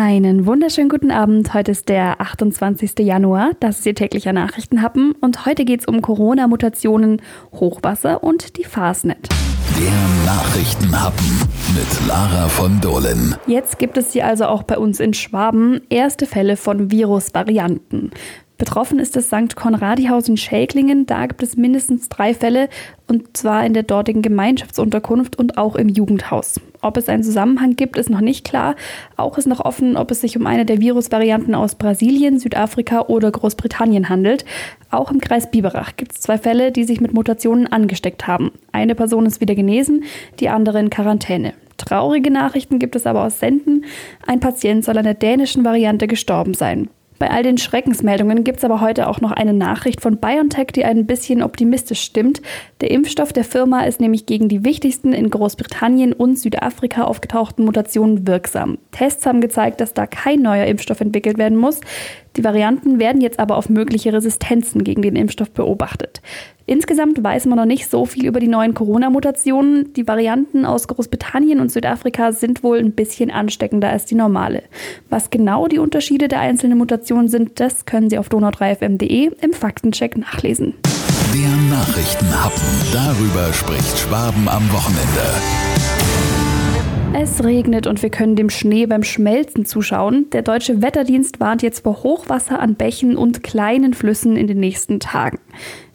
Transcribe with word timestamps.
Einen 0.00 0.46
wunderschönen 0.46 0.88
guten 0.88 1.10
Abend. 1.10 1.54
Heute 1.54 1.72
ist 1.72 1.88
der 1.88 2.20
28. 2.20 3.00
Januar. 3.00 3.50
Das 3.58 3.80
ist 3.80 3.86
Ihr 3.86 3.96
täglicher 3.96 4.32
Nachrichtenhappen. 4.32 5.10
Und 5.20 5.44
heute 5.44 5.64
geht 5.64 5.80
es 5.80 5.86
um 5.86 6.02
Corona-Mutationen, 6.02 7.20
Hochwasser 7.52 8.22
und 8.22 8.56
die 8.58 8.62
Fastnet. 8.62 9.28
Der 9.76 10.24
Nachrichtenhappen 10.24 11.26
mit 11.74 12.06
Lara 12.06 12.46
von 12.46 12.80
Dohlen. 12.80 13.34
Jetzt 13.48 13.80
gibt 13.80 13.98
es 13.98 14.12
hier 14.12 14.24
also 14.24 14.44
auch 14.44 14.62
bei 14.62 14.78
uns 14.78 15.00
in 15.00 15.14
Schwaben 15.14 15.80
erste 15.90 16.26
Fälle 16.26 16.56
von 16.56 16.92
Virusvarianten. 16.92 18.12
Betroffen 18.56 19.00
ist 19.00 19.16
das 19.16 19.26
St. 19.26 19.56
Konradihaus 19.56 20.28
in 20.28 20.36
Schäklingen. 20.36 21.06
Da 21.06 21.26
gibt 21.26 21.42
es 21.42 21.56
mindestens 21.56 22.08
drei 22.08 22.34
Fälle 22.34 22.68
und 23.08 23.36
zwar 23.36 23.66
in 23.66 23.74
der 23.74 23.82
dortigen 23.82 24.22
Gemeinschaftsunterkunft 24.22 25.36
und 25.36 25.58
auch 25.58 25.74
im 25.74 25.88
Jugendhaus. 25.88 26.60
Ob 26.80 26.96
es 26.96 27.08
einen 27.08 27.22
Zusammenhang 27.22 27.74
gibt, 27.74 27.98
ist 27.98 28.10
noch 28.10 28.20
nicht 28.20 28.44
klar. 28.44 28.76
Auch 29.16 29.38
ist 29.38 29.46
noch 29.46 29.60
offen, 29.60 29.96
ob 29.96 30.10
es 30.10 30.20
sich 30.20 30.36
um 30.36 30.46
eine 30.46 30.64
der 30.64 30.80
Virusvarianten 30.80 31.54
aus 31.54 31.74
Brasilien, 31.74 32.38
Südafrika 32.38 33.02
oder 33.02 33.30
Großbritannien 33.30 34.08
handelt. 34.08 34.44
Auch 34.90 35.10
im 35.10 35.20
Kreis 35.20 35.50
Biberach 35.50 35.96
gibt 35.96 36.12
es 36.12 36.20
zwei 36.20 36.38
Fälle, 36.38 36.70
die 36.70 36.84
sich 36.84 37.00
mit 37.00 37.12
Mutationen 37.12 37.66
angesteckt 37.66 38.26
haben. 38.26 38.52
Eine 38.72 38.94
Person 38.94 39.26
ist 39.26 39.40
wieder 39.40 39.54
genesen, 39.54 40.04
die 40.38 40.48
andere 40.48 40.78
in 40.78 40.90
Quarantäne. 40.90 41.54
Traurige 41.78 42.30
Nachrichten 42.30 42.78
gibt 42.78 42.96
es 42.96 43.06
aber 43.06 43.24
aus 43.24 43.38
Senden. 43.38 43.84
Ein 44.26 44.40
Patient 44.40 44.84
soll 44.84 44.98
an 44.98 45.04
der 45.04 45.14
dänischen 45.14 45.64
Variante 45.64 46.06
gestorben 46.06 46.54
sein. 46.54 46.90
Bei 47.18 47.30
all 47.30 47.42
den 47.42 47.58
Schreckensmeldungen 47.58 48.44
gibt 48.44 48.58
es 48.58 48.64
aber 48.64 48.80
heute 48.80 49.08
auch 49.08 49.20
noch 49.20 49.32
eine 49.32 49.52
Nachricht 49.52 50.00
von 50.00 50.18
BioNTech, 50.18 50.68
die 50.68 50.84
ein 50.84 51.06
bisschen 51.06 51.42
optimistisch 51.42 52.00
stimmt. 52.00 52.40
Der 52.80 52.90
Impfstoff 52.90 53.32
der 53.32 53.44
Firma 53.44 53.82
ist 53.82 54.00
nämlich 54.00 54.26
gegen 54.26 54.48
die 54.48 54.64
wichtigsten 54.64 55.12
in 55.12 55.28
Großbritannien 55.28 56.12
und 56.12 56.38
Südafrika 56.38 57.04
aufgetauchten 57.04 57.64
Mutationen 57.64 58.26
wirksam. 58.26 58.78
Tests 58.92 59.26
haben 59.26 59.40
gezeigt, 59.40 59.80
dass 59.80 59.94
da 59.94 60.06
kein 60.06 60.42
neuer 60.42 60.66
Impfstoff 60.66 61.00
entwickelt 61.00 61.38
werden 61.38 61.58
muss. 61.58 61.80
Die 62.38 62.44
Varianten 62.44 63.00
werden 63.00 63.20
jetzt 63.20 63.40
aber 63.40 63.56
auf 63.56 63.68
mögliche 63.68 64.12
Resistenzen 64.12 64.84
gegen 64.84 65.02
den 65.02 65.16
Impfstoff 65.16 65.50
beobachtet. 65.50 66.22
Insgesamt 66.66 67.20
weiß 67.20 67.46
man 67.46 67.58
noch 67.58 67.64
nicht 67.64 67.90
so 67.90 68.06
viel 68.06 68.26
über 68.26 68.38
die 68.38 68.46
neuen 68.46 68.74
Corona-Mutationen. 68.74 69.92
Die 69.94 70.06
Varianten 70.06 70.64
aus 70.64 70.86
Großbritannien 70.86 71.58
und 71.58 71.72
Südafrika 71.72 72.30
sind 72.30 72.62
wohl 72.62 72.78
ein 72.78 72.92
bisschen 72.92 73.32
ansteckender 73.32 73.88
als 73.88 74.04
die 74.04 74.14
normale. 74.14 74.62
Was 75.10 75.30
genau 75.30 75.66
die 75.66 75.80
Unterschiede 75.80 76.28
der 76.28 76.38
einzelnen 76.38 76.78
Mutationen 76.78 77.26
sind, 77.26 77.58
das 77.58 77.86
können 77.86 78.08
Sie 78.08 78.18
auf 78.18 78.28
donau3fm.de 78.28 79.32
im 79.40 79.52
Faktencheck 79.52 80.16
nachlesen. 80.16 80.74
Der 81.34 81.76
Nachrichtenhappen. 81.76 82.62
Darüber 82.92 83.52
spricht 83.52 83.98
Schwaben 83.98 84.48
am 84.48 84.70
Wochenende. 84.72 86.17
Es 87.30 87.44
regnet 87.44 87.86
und 87.86 88.02
wir 88.02 88.10
können 88.10 88.36
dem 88.36 88.48
Schnee 88.48 88.86
beim 88.86 89.04
Schmelzen 89.04 89.66
zuschauen. 89.66 90.28
Der 90.32 90.42
deutsche 90.42 90.80
Wetterdienst 90.82 91.40
warnt 91.40 91.62
jetzt 91.62 91.84
vor 91.84 92.02
Hochwasser 92.02 92.58
an 92.58 92.74
Bächen 92.74 93.16
und 93.16 93.42
kleinen 93.42 93.92
Flüssen 93.92 94.34
in 94.36 94.46
den 94.46 94.58
nächsten 94.58 94.98
Tagen. 94.98 95.38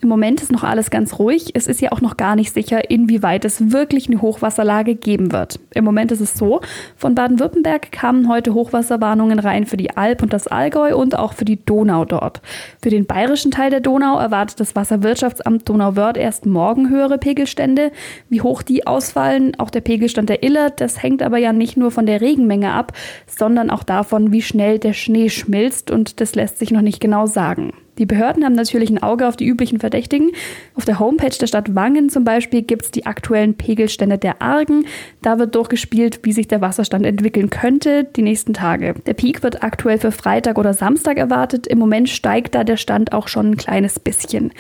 Im 0.04 0.10
Moment 0.10 0.42
ist 0.42 0.52
noch 0.52 0.66
alles 0.66 0.90
ganz 0.90 1.18
ruhig. 1.18 1.52
Es 1.54 1.66
ist 1.66 1.80
ja 1.80 1.94
auch 1.94 2.02
noch 2.02 2.18
gar 2.18 2.36
nicht 2.36 2.54
sicher, 2.54 2.92
inwieweit 2.92 3.46
es 3.46 3.72
wirklich 3.72 4.10
eine 4.10 4.22
Hochwasserlage 4.22 4.96
geben 4.96 5.32
wird. 5.32 5.62
Im 5.74 5.86
Moment 5.86 6.12
ist 6.12 6.20
es 6.20 6.34
so, 6.34 6.60
von 6.98 7.16
Baden-Württemberg 7.16 7.94
kamen 7.94 8.28
heute 8.28 8.54
Hochwasserwarnungen 8.54 9.40
rein 9.40 9.66
für 9.66 9.78
die 9.78 9.96
Alp 9.96 10.22
und 10.22 10.34
das 10.34 10.48
Allgäu 10.48 10.94
und 10.98 11.18
auch 11.18 11.32
für 11.32 11.46
die 11.46 11.64
Donau 11.64 12.04
dort. 12.04 12.42
Für 12.82 12.90
den 12.90 13.06
bayerischen 13.06 13.52
Teil 13.52 13.70
der 13.70 13.80
Donau 13.80 14.20
erwartet 14.20 14.60
das 14.60 14.76
Wasserwirtschaftsamt 14.76 15.70
Donauwörth 15.70 16.18
erst 16.18 16.46
morgen 16.46 16.90
höhere 16.90 17.18
Pegelstände. 17.18 17.94
Wie 18.28 18.42
hoch 18.42 18.62
die 18.62 18.86
ausfallen, 18.86 19.58
auch 19.58 19.70
der 19.70 19.82
Pegelstand 19.82 20.28
der 20.28 20.44
Iller, 20.44 20.70
das 20.70 21.02
hängt 21.02 21.23
aber 21.24 21.38
ja 21.38 21.54
nicht 21.54 21.78
nur 21.78 21.92
von 21.92 22.06
der 22.06 22.22
Regenmenge 22.22 22.72
ab, 22.72 22.94
sondern 23.28 23.70
auch 23.70 23.84
davon, 23.84 24.32
wie 24.32 24.42
schnell 24.42 24.80
der 24.80 24.94
Schnee 24.94 25.30
schmilzt 25.30 25.92
und 25.92 26.22
das 26.22 26.36
lässt 26.36 26.60
sich 26.60 26.72
noch 26.72 26.82
nicht 26.82 27.00
genau 27.00 27.26
sagen. 27.26 27.74
Die 28.00 28.08
Behörden 28.08 28.44
haben 28.44 28.54
natürlich 28.54 28.90
ein 28.90 29.04
Auge 29.04 29.28
auf 29.28 29.36
die 29.36 29.46
üblichen 29.46 29.80
Verdächtigen. 29.80 30.32
Auf 30.74 30.86
der 30.86 31.00
Homepage 31.00 31.30
der 31.30 31.46
Stadt 31.46 31.76
Wangen 31.76 32.10
zum 32.10 32.24
Beispiel 32.24 32.64
gibt 32.64 32.86
es 32.86 32.92
die 32.92 33.06
aktuellen 33.06 33.54
Pegelstände 33.54 34.18
der 34.18 34.42
Argen. 34.42 34.86
Da 35.22 35.38
wird 35.38 35.54
durchgespielt, 35.54 36.22
wie 36.24 36.32
sich 36.32 36.48
der 36.48 36.62
Wasserstand 36.62 37.06
entwickeln 37.06 37.52
könnte 37.52 38.04
die 38.04 38.24
nächsten 38.24 38.54
Tage. 38.54 38.96
Der 39.06 39.14
Peak 39.14 39.44
wird 39.44 39.64
aktuell 39.64 40.00
für 40.00 40.12
Freitag 40.12 40.58
oder 40.58 40.74
Samstag 40.74 41.18
erwartet. 41.18 41.68
Im 41.68 41.78
Moment 41.78 42.10
steigt 42.10 42.56
da 42.56 42.64
der 42.64 42.78
Stand 42.78 43.14
auch 43.14 43.28
schon 43.28 43.52
ein 43.52 43.58
kleines 43.58 44.00
bisschen. 44.00 44.54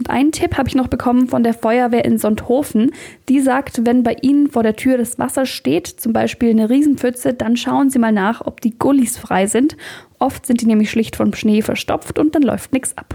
Und 0.00 0.08
einen 0.08 0.32
Tipp 0.32 0.56
habe 0.56 0.66
ich 0.66 0.74
noch 0.74 0.88
bekommen 0.88 1.28
von 1.28 1.42
der 1.42 1.52
Feuerwehr 1.52 2.06
in 2.06 2.16
Sonthofen. 2.16 2.92
Die 3.28 3.38
sagt, 3.38 3.84
wenn 3.84 4.02
bei 4.02 4.16
Ihnen 4.22 4.48
vor 4.48 4.62
der 4.62 4.74
Tür 4.74 4.96
das 4.96 5.18
Wasser 5.18 5.44
steht, 5.44 5.88
zum 5.88 6.14
Beispiel 6.14 6.48
eine 6.48 6.70
Riesenpfütze, 6.70 7.34
dann 7.34 7.58
schauen 7.58 7.90
Sie 7.90 7.98
mal 7.98 8.10
nach, 8.10 8.40
ob 8.40 8.62
die 8.62 8.78
Gullis 8.78 9.18
frei 9.18 9.46
sind. 9.46 9.76
Oft 10.18 10.46
sind 10.46 10.62
die 10.62 10.66
nämlich 10.66 10.90
schlicht 10.90 11.16
vom 11.16 11.34
Schnee 11.34 11.60
verstopft 11.60 12.18
und 12.18 12.34
dann 12.34 12.40
läuft 12.40 12.72
nichts 12.72 12.96
ab. 12.96 13.14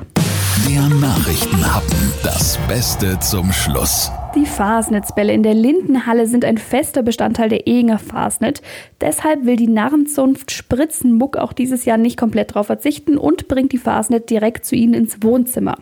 Der 0.70 0.88
Nachrichtenhappen. 1.00 2.14
Das 2.22 2.60
Beste 2.68 3.20
zum 3.20 3.52
Schluss. 3.52 4.12
Die 4.36 4.46
Fasnetzbälle 4.46 5.32
in 5.32 5.44
der 5.44 5.54
Lindenhalle 5.54 6.28
sind 6.28 6.44
ein 6.44 6.58
fester 6.58 7.04
Bestandteil 7.04 7.48
der 7.48 7.68
Ehinger 7.68 8.00
Fasnet. 8.00 8.62
Deshalb 9.00 9.46
will 9.46 9.56
die 9.56 9.70
Narrenzunft 9.70 10.52
Spritzenmuck 10.52 11.38
auch 11.38 11.54
dieses 11.54 11.86
Jahr 11.86 11.98
nicht 11.98 12.18
komplett 12.18 12.52
darauf 12.52 12.68
verzichten 12.68 13.18
und 13.18 13.48
bringt 13.48 13.72
die 13.72 13.78
Fasnet 13.78 14.30
direkt 14.30 14.66
zu 14.66 14.76
Ihnen 14.76 14.94
ins 14.94 15.24
Wohnzimmer. 15.24 15.78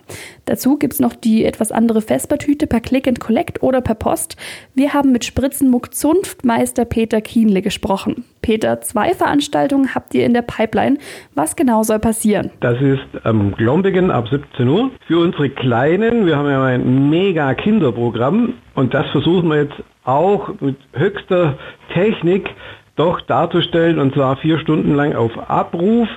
Dazu 0.46 0.78
gibt 0.78 0.94
es 0.94 1.00
noch 1.00 1.16
die 1.16 1.46
etwas 1.46 1.72
andere 1.72 2.04
Vespertüte 2.04 2.68
per 2.68 2.80
Click 2.80 3.08
and 3.08 3.20
Collect 3.20 3.64
oder 3.64 3.82
per 3.82 3.96
Post. 3.96 4.38
Wir 4.76 4.94
haben 4.94 5.12
mit 5.12 5.26
Spritzenmuck 5.26 5.96
Zunftmeister 5.96 6.86
Peter 6.86 7.22
Kienle 7.22 7.64
gesprochen. 7.64 8.24
Peter, 8.44 8.82
zwei 8.82 9.14
Veranstaltungen 9.16 9.96
habt 9.96 10.14
ihr 10.14 10.26
in 10.26 10.36
der 10.36 10.44
Pipeline. 10.44 11.00
Was 11.34 11.56
genau 11.56 11.82
soll 11.82 11.98
passieren? 11.98 12.52
Das 12.60 12.80
ist 12.80 13.02
am 13.24 13.54
Glombigen 13.54 14.12
ab 14.12 14.28
17 14.30 14.68
Uhr. 14.68 14.92
Für 15.08 15.20
unsere 15.20 15.50
Kleinen, 15.50 16.28
wir 16.28 16.38
haben 16.38 16.50
ja 16.50 16.64
ein 16.64 17.10
mega 17.10 17.56
Kinderprogramm 17.56 18.54
und 18.76 18.94
das 18.94 19.10
versuchen 19.10 19.50
wir 19.50 19.64
jetzt 19.64 19.82
auch 20.04 20.50
mit 20.60 20.76
höchster 20.92 21.58
Technik 21.94 22.50
doch 22.96 23.22
darzustellen 23.22 23.98
und 23.98 24.14
zwar 24.14 24.36
vier 24.38 24.60
Stunden 24.60 24.94
lang 24.94 25.16
auf 25.16 25.32
Abruf. 25.50 26.08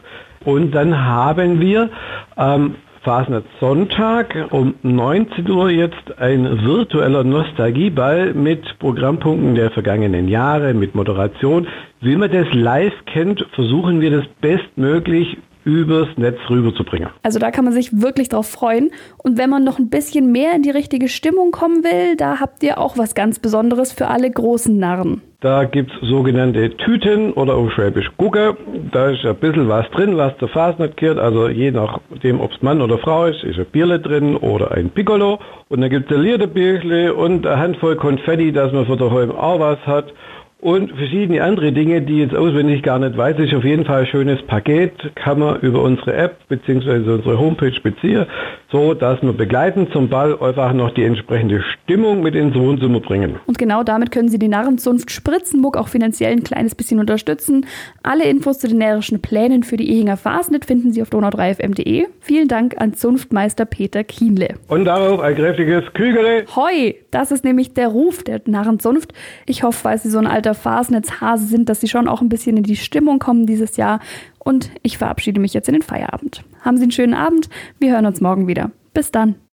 Und 0.45 0.73
dann 0.73 1.05
haben 1.05 1.61
wir 1.61 1.91
ähm, 2.37 2.75
Fasnet 3.07 3.45
Sonntag 3.61 4.35
um 4.51 4.75
19 4.83 5.49
Uhr 5.49 5.71
jetzt 5.71 6.19
ein 6.19 6.65
virtueller 6.65 7.23
Nostalgieball 7.23 8.35
mit 8.35 8.81
Programmpunkten 8.81 9.55
der 9.55 9.71
vergangenen 9.71 10.27
Jahre, 10.27 10.75
mit 10.75 10.97
Moderation. 10.97 11.69
Wie 12.01 12.17
man 12.17 12.31
das 12.31 12.47
live 12.53 12.93
kennt, 13.07 13.45
versuchen 13.55 14.01
wir 14.01 14.11
das 14.11 14.25
bestmöglich 14.41 15.39
übers 15.67 16.07
Netz 16.17 16.39
rüberzubringen. 16.49 17.09
Also 17.25 17.41
da 17.41 17.51
kann 17.51 17.65
man 17.65 17.75
sich 17.75 18.01
wirklich 18.01 18.29
drauf 18.29 18.49
freuen. 18.49 18.91
Und 19.19 19.37
wenn 19.37 19.51
man 19.51 19.65
noch 19.65 19.81
ein 19.81 19.91
bisschen 19.91 20.31
mehr 20.31 20.55
in 20.55 20.63
die 20.63 20.71
richtige 20.71 21.09
Stimmung 21.09 21.51
kommen 21.51 21.83
will, 21.83 22.17
da 22.17 22.39
habt 22.39 22.63
ihr 22.63 22.79
auch 22.79 22.97
was 22.97 23.17
ganz 23.17 23.41
Besonderes 23.41 23.93
für 23.93 24.07
alle 24.07 24.31
großen 24.31 24.79
Narren. 24.79 25.23
Da 25.41 25.65
gibt 25.65 25.91
es 25.91 26.09
sogenannte 26.09 26.77
Tüten 26.77 27.33
oder 27.33 27.55
auf 27.55 27.73
Schwäbisch 27.73 28.11
Gucke. 28.17 28.57
Da 28.93 29.11
ist 29.11 29.25
ein 29.25 29.35
bisschen 29.37 29.69
was 29.69 29.91
drin, 29.91 30.17
was 30.17 30.39
zur 30.39 30.49
Fasnet 30.49 30.97
gehört. 30.97 31.19
Also 31.19 31.49
je 31.49 31.73
nachdem, 31.73 32.41
ob 32.41 32.53
es 32.53 32.63
Mann 32.63 32.81
oder 32.81 32.99
Frau 32.99 33.27
ist, 33.27 33.43
ist 33.43 33.59
ein 33.59 33.67
Bierle 33.67 33.99
drin 33.99 34.37
oder 34.37 34.71
ein 34.71 34.91
Piccolo. 34.91 35.41
Und 35.69 35.81
dann 35.81 35.91
gibt 35.91 36.11
es 36.11 36.17
ein 36.17 36.23
Liederbüchle 36.23 37.13
und 37.13 37.45
eine 37.45 37.59
Handvoll 37.59 37.97
Konfetti, 37.97 38.53
dass 38.53 38.73
man 38.73 38.87
für 38.87 38.97
daheim 38.97 39.33
auch 39.33 39.59
was 39.59 39.79
hat 39.85 40.13
und 40.61 40.91
verschiedene 40.91 41.43
andere 41.43 41.71
Dinge, 41.71 42.01
die 42.01 42.19
jetzt 42.19 42.35
auswendig 42.35 42.83
gar 42.83 42.99
nicht 42.99 43.17
weiß. 43.17 43.39
Ist 43.39 43.55
auf 43.55 43.65
jeden 43.65 43.85
Fall 43.85 44.01
ein 44.01 44.07
schönes 44.07 44.43
Paket, 44.47 44.93
kann 45.15 45.39
man 45.39 45.61
über 45.61 45.83
unsere 45.83 46.15
App 46.15 46.49
bzw. 46.49 47.11
unsere 47.11 47.39
Homepage 47.39 47.79
beziehen, 47.83 48.27
so 48.73 48.95
dass 48.95 49.23
wir 49.23 49.33
begleiten 49.35 49.89
zum 49.93 50.09
Ball 50.09 50.37
einfach 50.41 50.73
noch 50.73 50.95
die 50.95 51.05
entsprechende 51.05 51.63
Stimmung 51.63 52.23
mit 52.23 52.35
ins 52.35 52.55
Wohnzimmer 52.55 53.01
bringen. 53.01 53.37
Und 53.47 53.59
genau 53.59 53.83
damit 53.83 54.11
können 54.11 54.29
Sie 54.29 54.39
die 54.39 54.49
Narrenzunft 54.49 55.11
Spritzenburg 55.11 55.77
auch 55.77 55.89
finanziell 55.89 56.33
ein 56.33 56.43
kleines 56.43 56.75
bisschen 56.75 57.01
unterstützen. 57.01 57.67
Alle 58.03 58.25
Infos 58.25 58.59
zu 58.59 58.67
den 58.67 58.79
närrischen 58.79 59.21
Plänen 59.21 59.63
für 59.63 59.77
die 59.77 59.91
Ehinger 59.93 60.17
Fasnet 60.17 60.65
finden 60.65 60.91
Sie 60.91 61.03
auf 61.03 61.11
donau3fm.de. 61.11 62.07
Vielen 62.21 62.49
Dank 62.49 62.81
an 62.81 62.95
Zunftmeister 62.95 63.67
Peter 63.67 64.05
Kienle. 64.05 64.55
Und 64.69 64.87
darauf 64.87 65.21
ein 65.21 65.35
kräftiges 65.35 65.85
Kügele. 65.93 66.45
Hoi, 66.57 66.95
das 67.11 67.31
ist 67.31 67.45
nämlich 67.45 67.75
der 67.75 67.89
Ruf 67.89 68.25
der 68.25 68.41
Narrenzunft. 68.47 69.13
Ich 69.45 69.63
hoffe, 69.63 69.85
weil 69.85 69.99
Sie 69.99 70.09
so 70.09 70.19
ein 70.19 70.27
alter 70.27 70.46
alter 70.47 70.55
Fasnetzhase 70.55 71.47
sind, 71.47 71.69
dass 71.69 71.81
sie 71.81 71.89
schon 71.89 72.09
auch 72.09 72.21
ein 72.21 72.29
bisschen 72.29 72.57
in 72.57 72.63
die 72.63 72.77
Stimmung 72.77 73.19
kommen 73.19 73.47
dieses 73.47 73.77
Jahr. 73.77 74.01
Und 74.39 74.71
ich 74.83 74.99
verabschiede 74.99 75.41
mich 75.41 75.55
jetzt 75.55 75.69
in 75.69 75.75
den 75.75 75.83
Feierabend. 75.83 76.45
Haben 76.63 76.77
Sie 76.77 76.85
einen 76.85 76.93
schönen 76.93 77.15
Abend. 77.15 77.49
Wir 77.79 77.93
hören 77.93 78.07
uns 78.07 78.21
morgen 78.21 78.47
wieder. 78.47 78.71
Bis 78.95 79.11
dann. 79.11 79.37